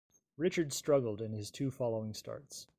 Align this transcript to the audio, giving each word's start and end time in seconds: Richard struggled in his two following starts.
Richard 0.35 0.73
struggled 0.73 1.21
in 1.21 1.31
his 1.31 1.51
two 1.51 1.69
following 1.69 2.15
starts. 2.15 2.65